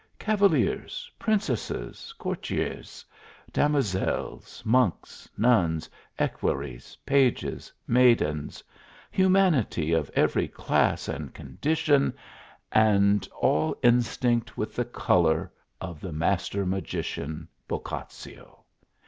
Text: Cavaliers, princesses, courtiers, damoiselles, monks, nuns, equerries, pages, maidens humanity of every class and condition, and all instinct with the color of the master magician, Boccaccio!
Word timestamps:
Cavaliers, 0.17 1.11
princesses, 1.19 2.11
courtiers, 2.17 3.05
damoiselles, 3.53 4.63
monks, 4.65 5.29
nuns, 5.37 5.87
equerries, 6.17 6.97
pages, 7.05 7.71
maidens 7.87 8.63
humanity 9.11 9.93
of 9.93 10.09
every 10.15 10.47
class 10.47 11.07
and 11.07 11.31
condition, 11.35 12.15
and 12.71 13.29
all 13.39 13.77
instinct 13.83 14.57
with 14.57 14.75
the 14.75 14.85
color 14.85 15.51
of 15.79 16.01
the 16.01 16.11
master 16.11 16.65
magician, 16.65 17.47
Boccaccio! 17.67 18.63